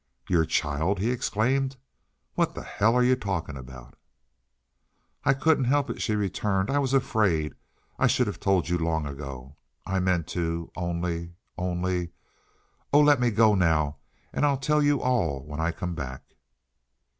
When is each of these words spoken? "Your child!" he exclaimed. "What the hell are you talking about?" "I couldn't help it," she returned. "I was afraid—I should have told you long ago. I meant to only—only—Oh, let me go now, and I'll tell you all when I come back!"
"Your 0.27 0.45
child!" 0.45 0.97
he 0.97 1.11
exclaimed. 1.11 1.77
"What 2.33 2.55
the 2.55 2.63
hell 2.63 2.95
are 2.95 3.03
you 3.03 3.15
talking 3.15 3.55
about?" 3.55 3.95
"I 5.23 5.35
couldn't 5.35 5.65
help 5.65 5.91
it," 5.91 6.01
she 6.01 6.15
returned. 6.15 6.71
"I 6.71 6.79
was 6.79 6.95
afraid—I 6.95 8.07
should 8.07 8.25
have 8.25 8.39
told 8.39 8.67
you 8.67 8.79
long 8.79 9.05
ago. 9.05 9.57
I 9.85 9.99
meant 9.99 10.25
to 10.29 10.71
only—only—Oh, 10.75 12.99
let 12.99 13.19
me 13.19 13.29
go 13.29 13.53
now, 13.53 13.97
and 14.33 14.43
I'll 14.43 14.57
tell 14.57 14.81
you 14.81 15.03
all 15.03 15.43
when 15.45 15.59
I 15.59 15.71
come 15.71 15.93
back!" 15.93 16.23